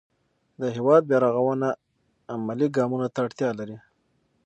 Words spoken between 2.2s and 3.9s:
عملي ګامونو ته اړتیا لري.